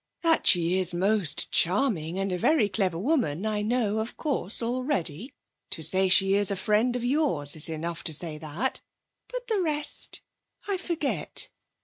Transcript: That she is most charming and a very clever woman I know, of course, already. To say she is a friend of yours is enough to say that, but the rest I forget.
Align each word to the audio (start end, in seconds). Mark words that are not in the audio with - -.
That 0.23 0.47
she 0.47 0.79
is 0.79 0.95
most 0.95 1.51
charming 1.51 2.17
and 2.17 2.31
a 2.31 2.37
very 2.39 2.67
clever 2.69 2.97
woman 2.97 3.45
I 3.45 3.61
know, 3.61 3.99
of 3.99 4.17
course, 4.17 4.63
already. 4.63 5.31
To 5.69 5.83
say 5.83 6.09
she 6.09 6.33
is 6.33 6.49
a 6.49 6.55
friend 6.55 6.95
of 6.95 7.03
yours 7.03 7.55
is 7.55 7.69
enough 7.69 8.03
to 8.05 8.13
say 8.15 8.39
that, 8.39 8.81
but 9.27 9.47
the 9.47 9.61
rest 9.61 10.21
I 10.67 10.77
forget. 10.77 11.49